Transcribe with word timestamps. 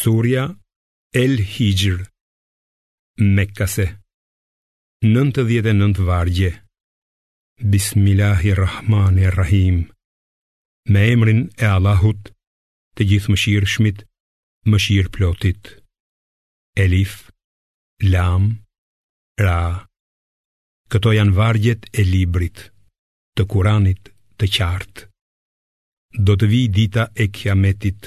Surja 0.00 0.56
El 1.12 1.40
Hijr 1.54 1.98
Mekkase 3.36 3.86
99 5.02 5.98
vargje 6.06 6.50
Bismillahirrahmanirrahim 7.62 9.78
Me 10.88 11.02
emrin 11.14 11.40
e 11.62 11.66
Allahut 11.76 12.20
Të 12.96 13.02
gjithë 13.12 13.30
mëshirë 13.34 13.68
shmit 13.74 13.98
Mëshirë 14.72 15.12
plotit 15.18 15.62
Elif 16.86 17.14
Lam 18.14 18.44
Ra 19.44 19.60
Këto 20.88 21.10
janë 21.20 21.36
vargjet 21.42 21.82
e 21.92 22.00
librit 22.08 22.58
Të 23.36 23.42
kuranit 23.52 24.02
të 24.40 24.44
qartë 24.56 25.06
Do 26.24 26.34
të 26.40 26.46
vi 26.54 26.62
dita 26.80 27.02
e 27.12 27.24
kiametit 27.36 28.00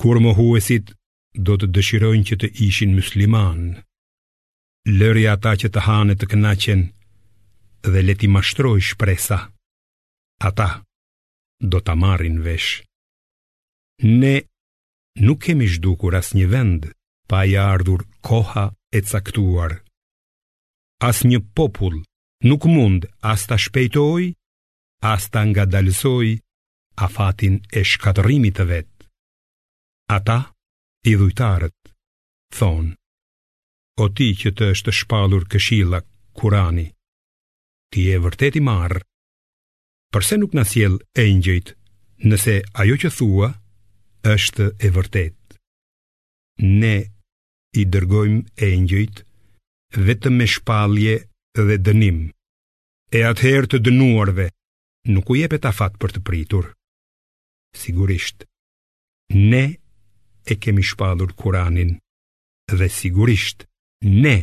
Kur 0.00 0.16
mohuesit 0.28 0.86
do 1.34 1.56
të 1.60 1.66
dëshirojnë 1.76 2.24
që 2.30 2.36
të 2.40 2.48
ishin 2.64 2.94
musliman. 2.96 3.78
Lëri 4.88 5.26
ata 5.28 5.52
që 5.60 5.68
të 5.74 5.82
hanë 5.86 6.14
të 6.20 6.26
kënaqen 6.32 6.82
dhe 7.92 8.02
leti 8.02 8.28
mashtroj 8.28 8.80
shpresa. 8.90 9.38
Ata 10.48 10.68
do 11.60 11.80
të 11.82 11.94
marrin 12.00 12.40
vesh. 12.44 12.70
Ne 14.02 14.36
nuk 15.26 15.42
kemi 15.44 15.66
shdukur 15.74 16.14
as 16.18 16.32
një 16.34 16.46
vend 16.54 16.86
pa 17.30 17.44
i 17.44 17.56
ardhur 17.58 18.06
koha 18.22 18.64
e 18.96 19.00
caktuar. 19.02 19.82
As 21.02 21.22
një 21.28 21.40
popull 21.56 21.98
nuk 22.48 22.64
mund 22.66 23.04
as 23.32 23.44
të 23.50 23.56
shpejtoj, 23.66 24.32
as 25.12 25.28
të 25.30 25.42
nga 25.50 25.64
dalësoj, 25.66 26.28
a 26.98 27.06
fatin 27.16 27.60
e 27.78 27.82
shkatërimit 27.86 28.56
të 28.58 28.64
vetë. 28.72 28.96
Ata? 30.16 30.38
i 31.06 31.14
dhujtarët, 31.16 31.76
thonë, 32.58 32.90
o 34.02 34.06
ti 34.14 34.30
që 34.38 34.50
të 34.56 34.66
është 34.74 34.92
shpalur 35.02 35.44
këshilla 35.50 36.00
kurani, 36.38 36.88
ti 37.92 38.08
e 38.14 38.18
i 38.54 38.62
marë, 38.70 39.00
përse 40.12 40.36
nuk 40.38 40.54
në 40.54 40.64
siel 40.68 40.98
e 41.14 41.24
njëjt, 41.38 41.74
nëse 42.30 42.54
ajo 42.82 42.96
që 43.02 43.10
thua 43.16 43.48
është 44.34 44.66
e 44.86 44.90
vërtet. 44.96 45.36
Ne 46.60 46.96
i 47.78 47.84
dërgojmë 47.84 48.42
e 48.56 48.68
njëjt 48.82 49.16
vetëm 50.06 50.34
me 50.36 50.46
shpalje 50.46 51.16
dhe 51.66 51.76
dënim, 51.86 52.30
e 53.12 53.18
atëherë 53.22 53.70
të 53.70 53.78
dënuarve 53.86 54.48
nuk 55.14 55.30
u 55.30 55.36
jepet 55.38 55.64
afat 55.64 55.94
për 56.00 56.10
të 56.16 56.20
pritur. 56.26 56.64
Sigurisht, 57.78 58.44
ne 59.32 59.62
e 59.64 59.86
e 60.50 60.54
kemi 60.62 60.82
shpallur 60.88 61.30
Kur'anin 61.40 61.90
dhe 62.78 62.88
sigurisht 62.98 63.58
ne 64.24 64.36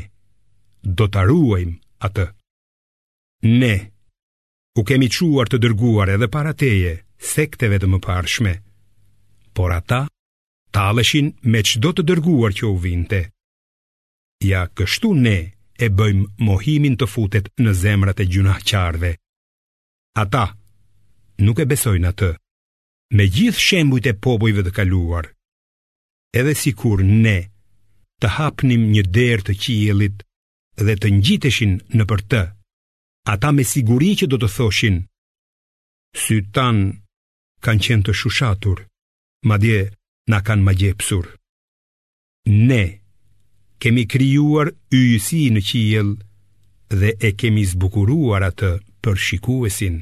do 0.97 1.05
ta 1.15 1.21
ruajmë 1.29 1.77
atë. 2.07 2.25
Ne 3.61 3.75
u 4.79 4.81
kemi 4.89 5.07
quar 5.15 5.47
të 5.49 5.57
dërguar 5.63 6.07
edhe 6.15 6.27
para 6.35 6.53
teje 6.61 6.91
sekteve 7.33 7.77
të 7.79 7.87
mëparshme, 7.93 8.53
por 9.55 9.69
ata 9.79 10.01
taleshin 10.75 11.27
me 11.51 11.59
çdo 11.69 11.89
të 11.95 12.01
dërguar 12.09 12.51
që 12.57 12.65
u 12.75 12.77
vinte. 12.85 13.19
Ja 14.51 14.61
kështu 14.77 15.09
ne 15.25 15.37
e 15.85 15.87
bëjmë 15.97 16.25
mohimin 16.47 16.95
të 16.99 17.05
futet 17.13 17.45
në 17.63 17.71
zemrat 17.83 18.19
e 18.23 18.25
gjunaqarve. 18.31 19.11
Ata 20.23 20.45
nuk 21.45 21.57
e 21.63 21.69
besojnë 21.71 22.09
atë 22.11 22.29
me 23.15 23.23
gjithë 23.35 23.63
shembujt 23.67 24.05
e 24.11 24.13
popujve 24.25 24.61
të 24.65 24.71
kaluar 24.77 25.25
edhe 26.39 26.53
si 26.61 26.71
kur 26.79 26.99
ne 27.25 27.37
të 28.21 28.27
hapnim 28.37 28.81
një 28.93 29.03
derë 29.17 29.43
të 29.47 29.53
qielit 29.63 30.17
dhe 30.87 30.95
të 31.01 31.09
ngjiteshin 31.19 31.73
në 31.97 32.03
për 32.09 32.21
të. 32.31 32.41
Ata 33.33 33.49
me 33.55 33.63
siguri 33.71 34.11
që 34.19 34.25
do 34.31 34.37
të 34.41 34.47
thoshin, 34.55 34.97
sy 36.23 36.35
tanë 36.55 36.83
kanë 37.65 37.83
qenë 37.85 38.03
të 38.07 38.13
shushatur, 38.19 38.77
ma 39.49 39.55
dje 39.63 39.79
na 40.31 40.39
kanë 40.47 40.63
ma 40.65 40.73
gjepsur. 40.79 41.25
Ne 42.69 42.83
kemi 43.81 44.03
kryuar 44.11 44.67
yjësi 44.97 45.41
në 45.55 45.61
qiel 45.69 46.09
dhe 46.99 47.11
e 47.29 47.31
kemi 47.39 47.63
zbukuruar 47.71 48.41
atë 48.51 48.71
për 49.01 49.15
shikuesin. 49.27 49.95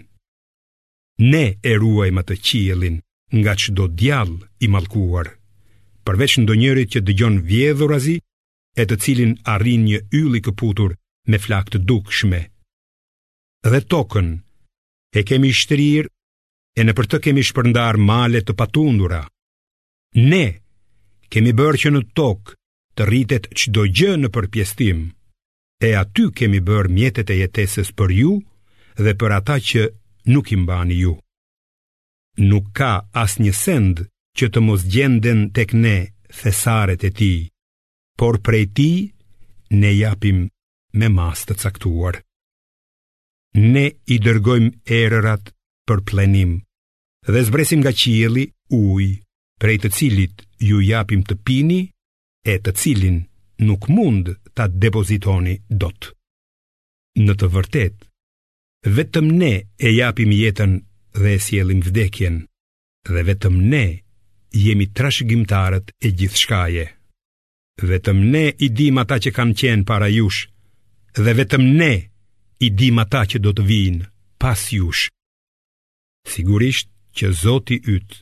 Ne 1.32 1.46
e 1.72 1.74
ruajmë 1.82 2.24
të 2.28 2.36
qielin 2.50 2.96
nga 3.40 3.54
çdo 3.62 3.86
djallë 4.00 4.46
i 4.68 4.70
mallkuar 4.74 5.28
përveç 6.08 6.34
ndonjërit 6.44 6.90
që 6.94 7.02
dëgjon 7.08 7.36
vjedhurazi, 7.48 8.18
e 8.74 8.84
të 8.90 8.96
cilin 9.04 9.34
arrin 9.54 9.84
një 9.88 10.00
yll 10.18 10.34
i 10.38 10.42
këputur 10.46 10.96
me 11.30 11.38
flak 11.40 11.70
të 11.74 11.80
dukshme. 11.90 12.40
Dhe 13.70 13.80
tokën 13.92 14.28
e 15.14 15.22
kemi 15.30 15.52
shtrirë 15.60 16.10
e 16.80 16.86
në 16.86 16.94
për 16.98 17.06
të 17.12 17.20
kemi 17.28 17.44
shpërndar 17.48 18.00
male 18.10 18.42
të 18.44 18.56
patundura. 18.60 19.22
Ne 20.30 20.46
kemi 21.32 21.54
bërë 21.58 21.80
që 21.84 21.92
në 21.94 22.02
tokë 22.18 22.56
të 22.98 23.08
rritet 23.10 23.46
qdo 23.60 23.86
gjë 23.98 24.14
në 24.22 24.30
përpjestim, 24.36 25.04
e 25.82 25.90
aty 26.02 26.26
kemi 26.40 26.60
bërë 26.70 26.94
mjetet 26.98 27.30
e 27.34 27.40
jetesës 27.44 27.94
për 27.98 28.10
ju 28.20 28.34
dhe 29.04 29.14
për 29.22 29.38
ata 29.40 29.58
që 29.70 29.82
nuk 30.34 30.50
imbani 30.56 30.98
ju. 31.04 31.14
Nuk 32.50 32.74
ka 32.78 32.92
as 33.24 33.38
një 33.44 33.54
sendë 33.64 34.10
që 34.38 34.48
të 34.54 34.60
mos 34.68 34.84
gjenden 34.94 35.42
tek 35.58 35.72
ne 35.84 35.98
thesaret 36.38 37.02
e 37.06 37.12
ti, 37.20 37.34
por 38.20 38.36
prej 38.46 38.66
ti 38.78 38.92
ne 39.80 39.92
japim 40.06 40.40
me 41.00 41.08
mas 41.18 41.40
të 41.48 41.54
caktuar. 41.64 42.16
Ne 43.74 43.86
i 44.10 44.16
dërgojmë 44.26 44.72
erërat 45.00 45.46
për 45.88 46.00
plenim 46.10 46.52
dhe 47.32 47.42
zbresim 47.48 47.80
nga 47.82 47.94
qili 48.02 48.44
uj, 48.82 49.06
prej 49.62 49.78
të 49.84 49.90
cilit 49.98 50.36
ju 50.68 50.78
japim 50.94 51.22
të 51.26 51.36
pini 51.46 51.82
e 52.52 52.56
të 52.66 52.72
cilin 52.82 53.18
nuk 53.68 53.84
mund 53.96 54.26
të 54.58 54.64
depozitoni 54.86 55.56
dot. 55.82 56.02
Në 57.24 57.34
të 57.40 57.48
vërtet, 57.56 57.96
vetëm 58.96 59.28
ne 59.42 59.54
e 59.78 59.90
japim 60.02 60.32
jetën 60.42 60.72
dhe 61.20 61.30
e 61.38 61.40
sjelim 61.46 61.82
vdekjen, 61.88 62.36
dhe 63.12 63.22
vetëm 63.30 63.56
ne 63.72 63.86
jemi 64.54 64.88
trashëgimtarët 64.94 65.90
e 66.00 66.10
gjithshkaje. 66.14 66.86
Vetëm 67.82 68.20
ne 68.34 68.44
i 68.64 68.68
dim 68.78 68.98
ata 69.02 69.18
që 69.24 69.32
kanë 69.36 69.56
qenë 69.60 69.88
para 69.90 70.08
jush 70.14 70.46
dhe 71.18 71.32
vetëm 71.42 71.64
ne 71.80 71.94
i 72.62 72.68
dim 72.80 73.02
ata 73.02 73.24
që 73.34 73.38
do 73.42 73.52
të 73.54 73.64
vijnë 73.70 74.06
pas 74.42 74.62
jush. 74.78 75.10
Sigurisht 76.30 76.88
që 77.18 77.30
Zoti 77.42 77.78
yt 77.96 78.22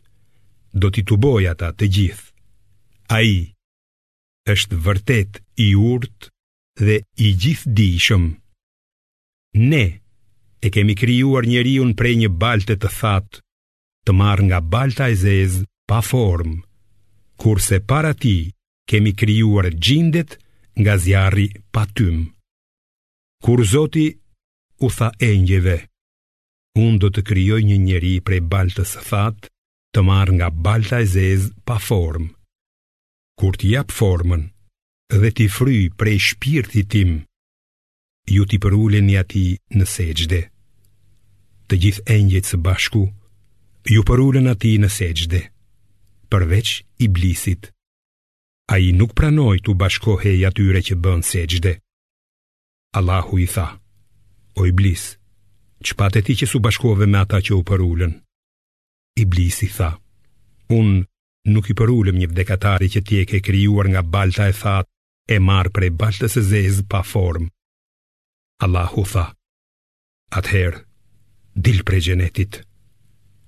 do 0.73 0.87
t'i 0.91 1.03
tuboj 1.07 1.43
ata 1.51 1.71
të 1.75 1.85
gjithë. 1.95 2.25
Ai 3.17 3.31
është 4.51 4.79
vërtet 4.85 5.41
i 5.65 5.73
urt 5.75 6.29
dhe 6.79 7.01
i 7.27 7.33
gjithdijshëm. 7.41 8.25
Ne 9.69 9.85
e 10.65 10.69
kemi 10.73 10.95
krijuar 10.95 11.43
njeriun 11.47 11.91
prej 11.99 12.15
një 12.23 12.29
balte 12.41 12.77
të 12.79 12.89
thatë, 12.99 13.41
të 14.05 14.11
marr 14.19 14.41
nga 14.47 14.59
balta 14.73 15.09
e 15.11 15.15
zezë 15.25 15.65
pa 15.91 15.99
form 16.01 16.53
Kurse 17.43 17.77
para 17.91 18.11
ti 18.23 18.33
kemi 18.89 19.11
kryuar 19.19 19.65
gjindet 19.85 20.31
nga 20.81 20.93
zjarri 21.03 21.47
pa 21.73 21.83
tym 21.95 22.17
Kur 23.43 23.59
zoti 23.71 24.05
u 24.85 24.87
tha 24.97 25.09
e 25.29 25.31
njëve 25.43 25.77
Unë 26.85 26.97
do 27.01 27.09
të 27.11 27.21
kryoj 27.29 27.59
një 27.69 27.77
njeri 27.87 28.13
prej 28.25 28.39
baltës 28.51 28.93
fat 29.09 29.49
Të 29.91 29.99
marrë 30.07 30.35
nga 30.39 30.47
balta 30.65 31.01
e 31.03 31.09
zez 31.15 31.41
pa 31.67 31.75
form 31.87 32.25
Kur 33.39 33.53
ti 33.59 33.73
jap 33.75 33.91
formën 33.99 34.43
dhe 35.19 35.29
ti 35.37 35.45
fry 35.57 35.77
prej 35.99 36.17
shpirti 36.31 36.81
tim 36.91 37.11
Ju 38.35 38.47
ti 38.49 38.61
përullin 38.63 39.09
një 39.11 39.17
ati 39.25 39.45
në 39.77 39.85
seqde 39.95 40.41
Të 41.67 41.83
gjithë 41.83 42.03
e 42.13 42.21
njëtë 42.27 42.49
së 42.53 42.57
bashku 42.67 43.03
Ju 43.93 44.01
përullin 44.09 44.47
ati 44.55 44.77
në 44.83 44.87
seqde 45.01 45.49
përveç 46.31 46.69
iblisit. 47.05 47.65
A 48.73 48.77
i 48.87 48.91
nuk 48.95 49.11
pranoj 49.19 49.57
të 49.63 49.73
bashkohej 49.83 50.45
atyre 50.49 50.81
që 50.87 50.95
bënë 51.03 51.27
se 51.29 51.41
gjde. 51.53 51.73
Allahu 52.99 53.39
i 53.45 53.47
tha, 53.53 53.67
o 54.59 54.67
iblis, 54.71 55.03
që 55.85 55.93
e 56.19 56.21
ti 56.27 56.33
që 56.39 56.45
su 56.51 56.59
bashkove 56.65 57.05
me 57.11 57.17
ata 57.23 57.39
që 57.45 57.51
u 57.59 57.63
përullën? 57.69 58.13
Iblis 59.23 59.57
i 59.67 59.69
tha, 59.77 59.89
unë 60.79 60.95
nuk 61.53 61.65
i 61.71 61.77
përullëm 61.79 62.17
një 62.21 62.27
vdekatari 62.31 62.87
që 62.93 63.01
ti 63.07 63.19
e 63.21 63.27
ke 63.29 63.39
kryuar 63.47 63.87
nga 63.91 64.01
balta 64.15 64.43
e 64.51 64.55
that, 64.61 64.87
e 65.27 65.37
marë 65.49 65.71
prej 65.75 65.91
baltës 65.99 66.33
e 66.41 66.45
zezë 66.51 66.83
pa 66.91 67.01
formë. 67.11 67.47
Allahu 68.63 69.03
tha, 69.13 69.25
atëherë, 70.37 70.79
dil 71.65 71.79
prej 71.87 72.01
gjenetit, 72.07 72.51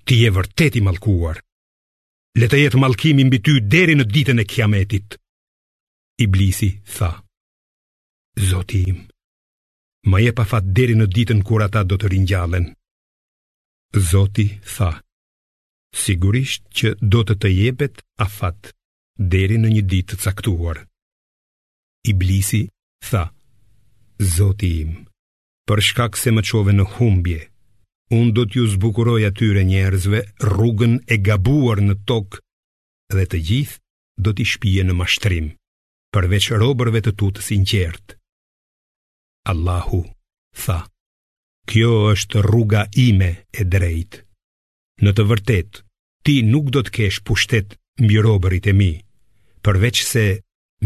ti 0.05 0.15
e 0.27 0.29
vërteti 0.35 0.81
malkuar 0.83 1.39
le 2.39 2.47
të 2.49 2.59
jetë 2.63 2.79
mallkimi 2.81 3.25
mbi 3.27 3.37
ty 3.45 3.53
deri 3.73 3.93
në 3.97 4.05
ditën 4.13 4.41
e 4.41 4.45
Kiametit. 4.51 5.17
Iblisi 6.25 6.69
tha: 6.95 7.09
Zoti 8.49 8.79
im, 8.89 8.99
më 10.09 10.17
jep 10.25 10.35
pa 10.39 10.45
fat 10.51 10.65
deri 10.77 10.95
në 10.97 11.07
ditën 11.15 11.41
kur 11.47 11.63
ata 11.65 11.83
do 11.85 11.95
të 11.99 12.09
ringjallen. 12.13 12.65
Zoti 14.09 14.47
tha: 14.75 14.91
Sigurisht 16.03 16.63
që 16.77 16.95
do 17.13 17.21
të 17.23 17.35
të 17.41 17.51
jepet 17.59 18.01
afat 18.25 18.73
deri 19.33 19.59
në 19.61 19.69
një 19.75 19.83
ditë 19.93 20.13
të 20.15 20.21
caktuar. 20.25 20.81
Iblisi 22.13 22.63
tha: 23.09 23.27
Zoti 24.35 24.69
im, 24.83 24.93
për 25.69 25.85
shkak 25.89 26.17
se 26.17 26.33
më 26.33 26.41
çove 26.49 26.73
në 26.73 26.87
humbje, 26.95 27.39
Unë 28.13 28.33
do 28.37 28.43
t'ju 28.45 28.63
zbukuroj 28.73 29.23
atyre 29.25 29.63
njerëzve 29.65 30.19
rrugën 30.45 30.93
e 31.09 31.15
gabuar 31.27 31.79
në 31.85 31.95
tokë 32.09 32.39
dhe 33.17 33.23
të 33.31 33.39
gjithë 33.49 33.79
do 34.25 34.33
t'i 34.35 34.45
shpije 34.51 34.83
në 34.85 34.95
mashtrim, 34.99 35.47
përveç 36.13 36.49
robërve 36.61 37.01
të 37.05 37.13
tu 37.19 37.29
të 37.33 37.45
sinqertë. 37.47 38.15
Allahu, 39.53 40.01
tha, 40.65 40.77
kjo 41.71 41.89
është 42.13 42.43
rruga 42.45 42.85
ime 43.07 43.31
e 43.61 43.65
drejtë. 43.73 44.21
Në 45.03 45.11
të 45.17 45.25
vërtet, 45.31 45.71
ti 46.25 46.37
nuk 46.53 46.69
do 46.75 46.83
t'kesh 46.87 47.23
pushtet 47.27 47.77
mbi 48.03 48.21
robërit 48.27 48.69
e 48.69 48.73
mi, 48.81 48.91
përveç 49.65 50.03
se 50.11 50.25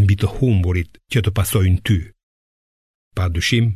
mbi 0.03 0.15
të 0.21 0.31
humburit 0.37 1.01
që 1.11 1.25
të 1.27 1.35
pasojnë 1.39 1.81
ty. 1.87 1.99
Pa 3.17 3.27
dushim, 3.35 3.73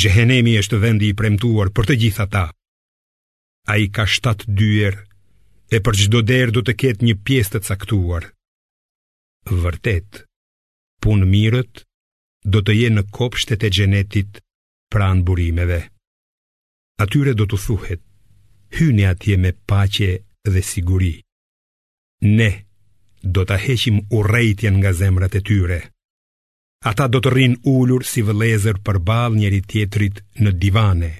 gjehenemi 0.00 0.54
është 0.62 0.78
vendi 0.86 1.10
i 1.10 1.16
premtuar 1.20 1.72
për 1.76 1.90
të 1.90 1.98
gjitha 2.04 2.26
ta, 2.36 2.46
a 3.70 3.76
i 3.80 3.88
ka 3.92 4.04
shtatë 4.08 4.52
dyer, 4.58 4.96
e 5.74 5.78
për 5.84 5.96
gjdo 6.02 6.20
derë 6.28 6.52
do 6.54 6.62
të 6.64 6.74
ketë 6.82 7.06
një 7.08 7.14
pjesë 7.26 7.52
të 7.54 7.60
caktuar. 7.68 8.26
Vërtet, 9.64 10.20
punë 11.02 11.28
mirët 11.32 11.84
do 12.52 12.60
të 12.62 12.76
je 12.80 12.88
në 12.94 13.02
kopshtet 13.16 13.64
e 13.64 13.70
gjenetit 13.72 14.42
pra 14.92 15.10
në 15.16 15.24
burimeve. 15.26 15.80
Atyre 17.00 17.32
do 17.34 17.46
të 17.48 17.58
thuhet, 17.64 18.02
hyni 18.76 19.06
atje 19.10 19.36
me 19.40 19.52
pache 19.68 20.10
dhe 20.52 20.62
siguri. 20.62 21.14
Ne 22.24 22.50
do 23.24 23.42
të 23.48 23.56
heqim 23.64 24.02
u 24.14 24.20
rejtjen 24.28 24.76
nga 24.80 24.92
zemrat 25.00 25.34
e 25.38 25.40
tyre. 25.48 25.80
Ata 26.84 27.08
do 27.08 27.20
të 27.24 27.30
rrin 27.32 27.54
ullur 27.74 28.04
si 28.04 28.20
vëlezër 28.28 28.76
për 28.84 28.98
bal 29.08 29.32
njeri 29.40 29.62
tjetrit 29.64 30.20
në 30.44 30.50
divane. 30.60 31.12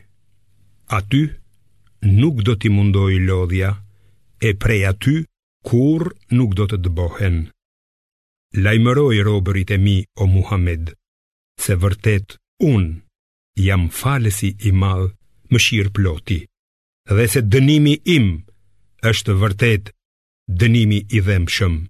Aty, 0.98 1.22
nuk 2.04 2.42
do 2.44 2.54
t'i 2.60 2.68
mundoj 2.76 3.14
lodhja, 3.26 3.70
e 4.40 4.50
prej 4.62 4.82
aty 4.90 5.16
kur 5.64 6.02
nuk 6.36 6.52
do 6.58 6.66
të 6.68 6.76
dëbohen. 6.84 7.36
Lajmëroj 8.64 9.16
robërit 9.26 9.70
e 9.74 9.78
mi 9.80 9.96
o 10.22 10.28
Muhammed, 10.30 10.92
se 11.58 11.74
vërtet 11.82 12.36
unë 12.62 13.64
jam 13.66 13.88
falesi 13.90 14.52
i 14.68 14.70
madhë 14.70 15.08
më 15.50 15.58
shirë 15.64 15.92
ploti, 15.96 16.40
dhe 17.10 17.26
se 17.30 17.40
dënimi 17.42 17.94
im 18.16 18.28
është 19.10 19.32
vërtet 19.40 19.90
dënimi 20.62 21.00
i 21.16 21.20
dhemë 21.24 21.50
shëmë. 21.56 21.82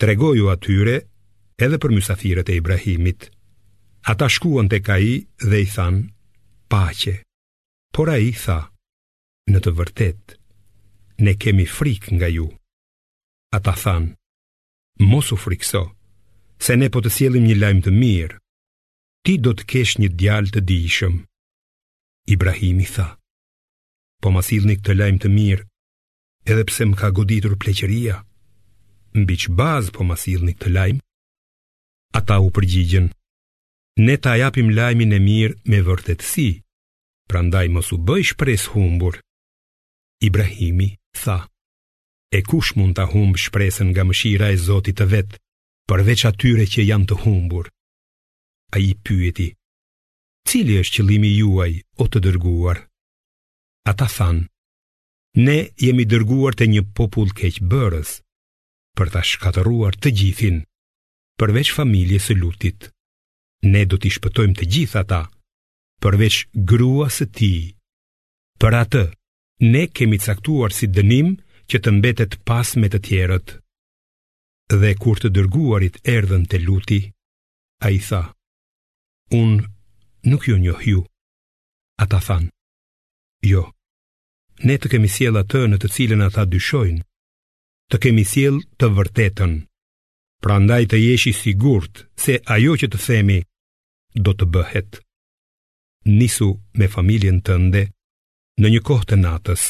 Tregoju 0.00 0.48
atyre 0.50 0.96
edhe 1.62 1.78
për 1.78 1.92
mysafirët 1.98 2.50
e 2.50 2.58
Ibrahimit. 2.58 3.28
Ata 4.10 4.26
shkuon 4.28 4.66
të 4.68 4.80
ka 4.86 4.96
i 4.98 5.14
dhe 5.48 5.60
i 5.64 5.68
thanë, 5.74 6.02
pache. 6.68 7.14
Por 7.94 8.10
a 8.10 8.18
i 8.18 8.32
thaë, 8.34 8.66
Në 9.52 9.60
të 9.64 9.70
vërtet, 9.76 10.22
ne 11.20 11.34
kemi 11.44 11.66
frik 11.68 12.06
nga 12.16 12.28
ju 12.32 12.46
Ata 13.52 13.74
than, 13.82 14.06
mos 15.00 15.28
u 15.34 15.36
frikso 15.36 15.82
Se 16.64 16.76
ne 16.80 16.88
po 16.94 17.02
të 17.04 17.10
sielim 17.16 17.44
një 17.44 17.56
lajmë 17.60 17.84
të 17.84 17.92
mirë 17.92 18.38
Ti 19.28 19.34
do 19.44 19.52
të 19.58 19.66
kesh 19.72 19.98
një 20.00 20.08
djalë 20.20 20.52
të 20.54 20.62
dishëm 20.70 21.18
Ibrahimi 22.36 22.88
tha 22.94 23.06
Po 24.22 24.32
ma 24.32 24.40
silni 24.48 24.78
këtë 24.80 24.96
lajmë 25.02 25.22
të 25.26 25.32
mirë 25.36 25.68
Edhe 26.54 26.64
pse 26.70 26.88
më 26.88 26.96
ka 27.02 27.12
goditur 27.20 27.58
pleqëria 27.60 28.22
Mbi 29.20 29.36
që 29.44 29.52
bazë 29.60 29.94
po 29.98 30.08
ma 30.08 30.16
silni 30.24 30.56
këtë 30.56 30.72
lajmë 30.78 31.04
Ata 32.20 32.40
u 32.40 32.48
përgjigjen 32.56 33.12
Ne 34.08 34.16
ta 34.24 34.38
japim 34.40 34.72
lajmin 34.76 35.12
e 35.12 35.20
mirë 35.28 35.58
me 35.68 35.84
vërtetësi 35.86 36.48
Prandaj 37.28 37.68
mos 37.76 37.92
u 37.94 38.00
bëj 38.08 38.24
shpres 38.32 38.68
humbur 38.72 39.20
Ibrahimi 40.28 40.88
tha, 41.22 41.38
e 42.36 42.38
kush 42.50 42.70
mund 42.78 42.96
të 42.96 43.04
humbë 43.12 43.40
shpresën 43.44 43.88
nga 43.90 44.04
mëshira 44.08 44.46
e 44.54 44.56
Zotit 44.66 44.96
të 44.98 45.06
vetë, 45.12 45.38
përveç 45.90 46.22
atyre 46.30 46.64
që 46.74 46.86
janë 46.90 47.08
të 47.10 47.16
humbur? 47.24 47.66
A 48.74 48.76
i 48.88 48.92
pyeti, 49.06 49.48
cili 50.48 50.78
është 50.82 50.94
qëlimi 50.96 51.32
juaj 51.40 51.72
o 52.02 52.04
të 52.10 52.22
dërguar? 52.26 52.78
A 53.90 53.92
ta 53.98 54.06
thanë, 54.16 54.44
ne 55.46 55.58
jemi 55.84 56.06
dërguar 56.12 56.56
të 56.56 56.70
një 56.72 56.82
popull 56.96 57.30
keqë 57.40 57.66
bërës, 57.72 58.12
për 58.96 59.08
të 59.12 59.22
shkateruar 59.30 59.98
të 60.02 60.14
gjithin, 60.20 60.56
përveç 61.40 61.74
familje 61.80 62.20
së 62.28 62.36
lutit. 62.40 62.88
Ne 63.74 63.82
do 63.88 63.96
t'i 63.98 64.10
shpëtojmë 64.16 64.56
të 64.58 64.66
gjitha 64.72 65.02
ta, 65.12 65.20
përveç 66.04 66.36
grua 66.72 67.10
së 67.18 67.28
ti, 67.36 67.52
për 68.64 68.78
atë 68.84 69.04
ne 69.72 69.86
kemi 69.96 70.18
caktuar 70.24 70.72
si 70.78 70.86
dënim 70.96 71.28
që 71.70 71.76
të 71.82 71.90
mbetet 71.96 72.32
pas 72.48 72.68
me 72.80 72.88
të 72.92 72.98
tjerët. 73.06 73.48
Dhe 74.80 74.90
kur 75.02 75.16
të 75.20 75.28
dërguarit 75.36 75.96
erdhen 76.16 76.44
të 76.50 76.58
luti, 76.66 77.00
a 77.84 77.88
i 77.96 78.00
tha, 78.08 78.22
unë 79.40 79.66
nuk 80.30 80.42
ju 80.48 80.56
njohju, 80.64 81.00
ata 82.02 82.16
A 82.16 82.20
ta 82.20 82.24
than, 82.26 82.44
jo, 83.52 83.62
ne 84.68 84.74
të 84.78 84.86
kemi 84.92 85.08
siela 85.16 85.42
të 85.52 85.60
në 85.70 85.76
të 85.82 85.88
cilën 85.94 86.24
a 86.26 86.44
dyshojnë, 86.52 87.04
të 87.90 87.96
kemi 88.02 88.24
siel 88.32 88.56
të 88.80 88.86
vërtetën, 88.96 89.52
pra 90.42 90.54
ndaj 90.64 90.84
të 90.90 90.96
jeshi 91.06 91.32
sigurt 91.40 91.94
se 92.22 92.34
ajo 92.54 92.72
që 92.80 92.86
të 92.90 92.98
themi 93.06 93.38
do 94.24 94.32
të 94.36 94.44
bëhet. 94.54 94.90
Nisu 96.18 96.48
me 96.78 96.86
familjen 96.96 97.38
tënde, 97.46 97.84
në 98.62 98.70
një 98.74 98.80
kohë 98.86 99.06
të 99.10 99.16
natës. 99.20 99.62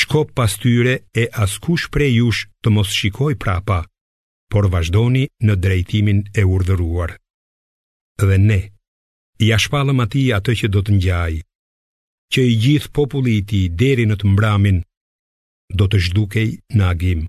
Shko 0.00 0.22
pas 0.36 0.52
tyre 0.60 0.94
e 1.16 1.24
askush 1.44 1.88
prej 1.92 2.10
jush 2.18 2.46
të 2.64 2.72
mos 2.74 2.92
shikoj 2.92 3.34
prapa, 3.40 3.80
por 4.52 4.68
vazhdoni 4.72 5.26
në 5.44 5.56
drejtimin 5.62 6.20
e 6.40 6.44
urdhëruar. 6.44 7.16
Dhe 8.20 8.36
ne, 8.42 8.60
i 9.44 9.48
ashpalëm 9.56 10.00
ati 10.04 10.26
atë 10.38 10.54
që 10.62 10.70
do 10.74 10.80
të 10.84 10.96
njaj, 10.98 11.32
që 12.36 12.40
i 12.50 12.56
gjithë 12.64 12.92
populli 12.98 13.36
i 13.40 13.44
ti 13.48 13.62
deri 13.82 14.04
në 14.08 14.16
të 14.20 14.30
mbramin, 14.34 14.82
do 15.78 15.86
të 15.88 15.98
zhdukej 16.08 16.48
në 16.76 16.84
agim. 16.92 17.24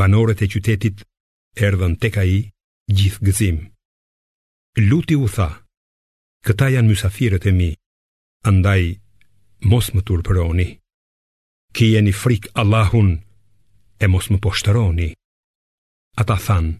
Banorët 0.00 0.42
e 0.44 0.48
qytetit 0.52 1.04
erdhën 1.68 1.94
tek 2.00 2.18
ai 2.20 2.34
gjithë 2.98 3.22
gëzim. 3.26 3.58
Luti 4.88 5.16
u 5.16 5.28
tha: 5.34 5.48
"Këta 6.44 6.68
janë 6.74 6.90
mysafirët 6.92 7.46
e 7.50 7.52
mi, 7.56 7.70
andaj 8.48 8.82
mos 9.66 9.90
më 9.94 10.00
turpëroni. 10.06 10.68
Ki 11.74 11.92
një 11.98 12.14
frik 12.14 12.48
Allahun 12.60 13.10
e 13.98 14.04
mos 14.08 14.30
më 14.32 14.38
poshtëroni. 14.42 15.08
Ata 16.18 16.36
thanë, 16.46 16.72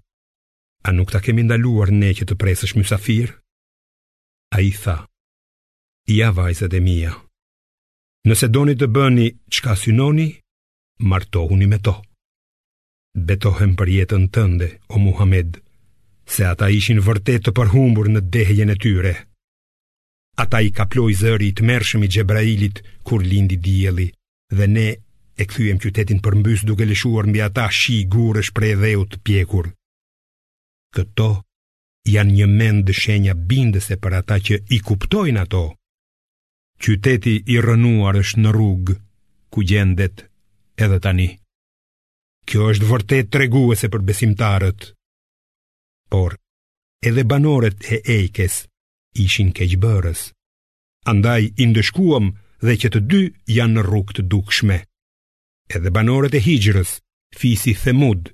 a 0.88 0.92
nuk 0.94 1.10
ta 1.12 1.20
kemi 1.22 1.44
ndaluar 1.46 1.92
ne 1.92 2.10
që 2.14 2.24
të 2.28 2.34
presësh 2.40 2.76
mysafir? 2.78 3.28
A 4.54 4.58
i 4.64 4.72
tha, 4.74 5.04
ja 6.08 6.30
vajzët 6.32 6.72
e 6.74 6.80
mija, 6.80 7.12
nëse 8.26 8.48
doni 8.48 8.74
të 8.74 8.88
bëni 8.94 9.28
qka 9.52 9.74
synoni, 9.76 10.28
martohuni 11.04 11.68
me 11.68 11.78
to. 11.78 11.94
Betohem 13.28 13.74
për 13.76 13.88
jetën 13.94 14.24
tënde, 14.34 14.68
o 14.94 15.02
Muhammed, 15.02 15.58
se 16.24 16.46
ata 16.48 16.70
ishin 16.70 17.02
vërtet 17.04 17.44
të 17.48 17.54
përhumbur 17.58 18.08
në 18.14 18.24
dehjen 18.34 18.72
e 18.72 18.76
tyre. 18.80 19.14
Ata 20.42 20.60
i 20.62 20.70
kaploj 20.70 21.10
zëri 21.18 21.48
i 21.50 21.54
të 21.58 21.64
mershëm 21.66 22.04
i 22.06 22.08
Gjebrailit 22.14 22.78
kur 23.08 23.24
lindi 23.30 23.56
djeli 23.64 24.04
dhe 24.58 24.68
ne 24.74 24.84
e 25.42 25.46
këthyem 25.50 25.80
qytetin 25.82 26.20
për 26.22 26.36
mbys 26.38 26.62
duke 26.68 26.86
lëshuar 26.90 27.26
mbi 27.30 27.40
ata 27.46 27.64
shi 27.78 27.96
i 28.02 28.04
gurë 28.12 28.44
shprej 28.48 28.74
dhe 28.82 28.92
u 29.00 29.04
të 29.10 29.18
pjekur. 29.26 29.66
Këto 30.94 31.26
janë 32.14 32.34
një 32.38 32.46
mend 32.60 32.86
dëshenja 32.86 33.34
bindëse 33.50 33.98
për 34.06 34.16
ata 34.20 34.38
që 34.46 34.60
i 34.76 34.80
kuptojnë 34.90 35.42
ato. 35.44 35.64
Qyteti 36.86 37.34
i 37.54 37.58
rënuar 37.66 38.20
është 38.22 38.44
në 38.44 38.54
rrugë, 38.56 38.98
ku 39.50 39.66
gjendet 39.72 40.22
edhe 40.86 41.02
tani. 41.08 41.28
Kjo 42.48 42.70
është 42.76 42.92
vërtet 42.94 43.34
treguese 43.34 43.90
për 43.94 44.06
besimtarët. 44.12 44.90
Por, 46.14 46.38
edhe 47.10 47.26
banoret 47.34 47.82
e 47.92 47.98
ejkes, 48.20 48.62
ishin 49.14 49.52
keqëbërës, 49.56 50.20
Andaj 51.10 51.42
i 51.56 51.64
ndëshkuam 51.70 52.26
dhe 52.66 52.74
që 52.80 52.88
të 52.92 53.00
dy 53.10 53.20
janë 53.56 53.74
në 53.78 53.82
rukë 53.86 54.14
të 54.16 54.22
dukshme. 54.32 54.78
Edhe 55.76 55.90
banorët 55.94 56.34
e 56.36 56.40
Hijrës, 56.44 56.98
fisi 57.38 57.72
Themud, 57.80 58.28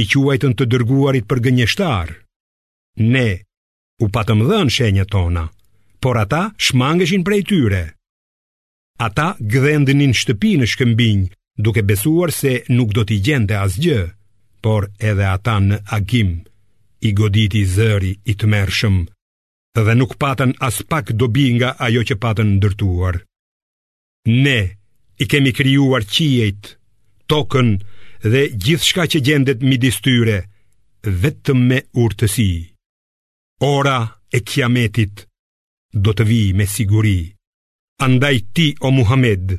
i 0.00 0.06
quajtën 0.08 0.54
të 0.56 0.64
dërguarit 0.72 1.26
për 1.28 1.40
gënjeshtar. 1.44 2.08
Ne 3.12 3.28
u 4.02 4.08
patëm 4.14 4.46
dhënë 4.48 4.72
shenja 4.78 5.04
tona, 5.10 5.44
por 6.00 6.16
ata 6.22 6.42
shmangëshin 6.56 7.24
prej 7.26 7.42
tyre. 7.50 7.82
Ata 9.08 9.28
gdhendinin 9.50 10.14
shtëpi 10.14 10.54
në 10.58 10.66
shkëmbinj, 10.72 11.28
duke 11.58 11.82
besuar 11.88 12.32
se 12.32 12.62
nuk 12.76 12.94
do 12.94 13.04
t'i 13.06 13.18
gjende 13.26 13.56
asgjë, 13.58 14.00
por 14.64 14.88
edhe 15.10 15.26
ata 15.34 15.58
në 15.60 15.82
agim, 15.98 16.32
i 17.08 17.12
goditi 17.18 17.66
zëri 17.74 18.12
i 18.24 18.32
të 18.38 18.46
mërshëmë, 18.54 19.04
dhe 19.86 19.94
nuk 19.98 20.12
patën 20.22 20.52
as 20.66 20.76
pak 20.90 21.06
dobi 21.20 21.46
nga 21.58 21.70
ajo 21.86 22.02
që 22.08 22.14
patën 22.24 22.48
ndërtuar. 22.56 23.14
Ne 24.44 24.60
i 25.22 25.24
kemi 25.30 25.52
krijuar 25.58 26.04
qiejt, 26.14 26.62
tokën 27.30 27.68
dhe 28.32 28.42
gjithçka 28.64 29.02
që 29.10 29.18
gjendet 29.26 29.60
midis 29.68 29.98
tyre 30.04 30.38
vetëm 31.22 31.58
me 31.68 31.78
urtësi. 32.02 32.52
Ora 33.76 33.98
e 34.36 34.38
kiametit 34.48 35.16
do 36.04 36.10
të 36.14 36.24
vijë 36.30 36.56
me 36.58 36.66
siguri. 36.76 37.18
Andaj 38.06 38.36
ti 38.54 38.66
o 38.86 38.92
Muhammed, 38.98 39.56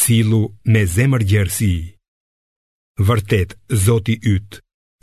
sillu 0.00 0.42
me 0.72 0.82
zemër 0.96 1.22
gjerësi. 1.30 1.74
Vërtet 3.08 3.56
Zoti 3.84 4.18
yt 4.34 4.50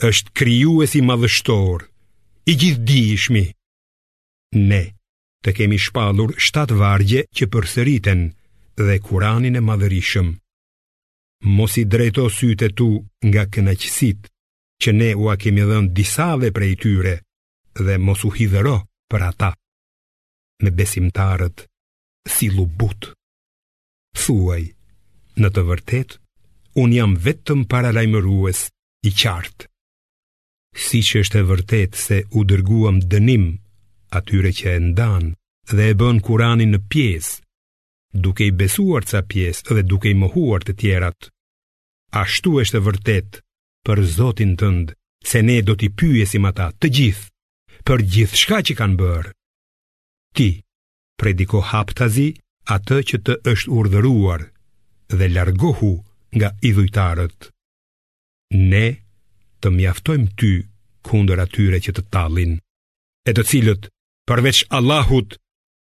është 0.08 0.30
krijuesi 0.38 1.00
madhështor, 1.08 1.78
i 2.50 2.54
gjithdijshmi 2.60 3.44
ne 4.54 4.80
të 5.42 5.52
kemi 5.56 5.78
shpalur 5.80 6.34
shtatë 6.38 6.76
vargje 6.78 7.24
që 7.36 7.46
përsëriten 7.52 8.22
dhe 8.78 8.98
Kur'anin 9.06 9.56
e 9.56 9.60
madhërisëm. 9.64 10.28
Mos 11.56 11.76
i 11.82 11.84
drejto 11.92 12.28
syte 12.30 12.68
tu 12.78 12.88
nga 13.26 13.44
kënaqësit 13.52 14.28
që 14.82 14.90
ne 14.92 15.10
u 15.18 15.26
a 15.32 15.36
kemi 15.40 15.64
dhënë 15.68 15.92
disa 15.96 16.28
dhe 16.40 16.52
prej 16.54 16.74
tyre 16.84 17.14
dhe 17.86 17.96
mos 17.98 18.22
u 18.28 18.30
hidhëro 18.30 18.76
për 19.10 19.20
ata. 19.30 19.50
Me 20.62 20.70
besimtarët 20.70 21.64
si 22.30 22.48
lubut. 22.54 23.08
Thuaj, 24.22 24.62
në 25.40 25.48
të 25.50 25.62
vërtet, 25.68 26.10
unë 26.78 26.94
jam 27.00 27.16
vetëm 27.24 27.64
para 27.66 27.90
i 29.04 29.10
qartë. 29.10 29.66
Si 30.78 30.98
që 31.02 31.18
është 31.22 31.38
e 31.38 31.42
vërtet 31.48 31.94
se 31.98 32.22
u 32.38 32.44
dërguam 32.44 33.00
dënim 33.02 33.44
atyre 34.16 34.50
që 34.58 34.66
e 34.76 34.80
ndan 34.90 35.24
dhe 35.76 35.84
e 35.92 35.94
bën 36.00 36.18
Kur'anin 36.26 36.74
në 36.74 36.80
pjesë, 36.92 37.38
duke 38.24 38.44
i 38.48 38.52
besuar 38.62 39.04
ca 39.10 39.20
pjesë 39.32 39.72
dhe 39.76 39.82
duke 39.90 40.10
i 40.12 40.18
mohuar 40.22 40.62
të 40.64 40.74
tjerat. 40.80 41.20
Ashtu 42.22 42.50
është 42.62 42.78
e 42.80 42.84
vërtet 42.88 43.38
për 43.88 43.98
Zotin 44.16 44.52
tënd, 44.60 44.92
se 45.30 45.38
ne 45.48 45.56
do 45.66 45.74
t'i 45.78 45.88
pyesim 45.98 46.44
ata 46.50 46.68
të 46.80 46.86
gjithë 46.96 47.28
për 47.86 47.98
gjithë 48.12 48.38
shka 48.42 48.58
që 48.68 48.74
kanë 48.80 48.98
bërë. 49.00 49.32
Ti, 50.36 50.48
prediko 51.20 51.62
haptazi 51.72 52.28
atë 52.76 52.98
që 53.08 53.16
të 53.26 53.34
është 53.52 53.70
urdhëruar 53.78 54.42
dhe 55.18 55.26
largohu 55.34 55.92
nga 56.36 56.48
idhujtarët. 56.68 57.48
Ne 58.72 58.86
të 59.60 59.68
mjaftojmë 59.78 60.28
ty 60.40 60.52
kundër 61.08 61.40
atyre 61.46 61.78
që 61.84 61.92
të 61.96 62.02
tallin, 62.12 62.52
e 63.26 63.30
të 63.34 63.42
cilët 63.50 63.91
Përveç 64.30 64.60
Allahut, 64.78 65.32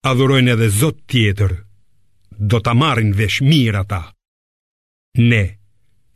adhurojnë 0.09 0.53
edhe 0.55 0.69
Zot 0.73 1.03
tjetër. 1.13 1.53
Do 2.51 2.61
ta 2.65 2.73
marrin 2.75 3.11
vesh 3.19 3.41
mirë 3.45 3.83
ata. 3.83 4.01
Ne 5.21 5.43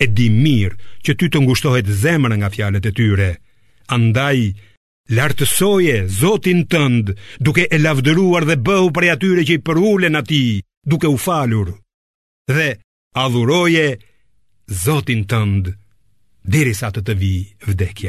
e 0.05 0.07
di 0.09 0.31
mirë 0.33 0.79
që 1.05 1.13
ty 1.19 1.27
të 1.31 1.43
ngushtohet 1.45 1.89
zemra 2.03 2.37
nga 2.39 2.49
fjalët 2.55 2.89
e 2.89 2.93
tyre. 2.97 3.29
Andaj 3.97 4.39
lartësoje 5.13 5.99
Zotin 6.21 6.65
tënd, 6.73 7.13
duke 7.45 7.69
e 7.69 7.77
lavdëruar 7.85 8.49
dhe 8.49 8.57
bëhu 8.69 8.89
për 8.97 9.11
atyre 9.17 9.45
që 9.49 9.59
i 9.59 9.63
përulen 9.67 10.17
atij, 10.21 10.65
duke 10.91 11.13
u 11.15 11.21
falur. 11.27 11.75
Dhe 12.49 12.69
adhuroje 13.25 13.87
Zotin 14.85 15.29
tënd 15.31 15.75
derisa 16.53 16.89
të 16.91 17.05
të 17.05 17.21
vi 17.21 17.35
vdekja. 17.69 18.03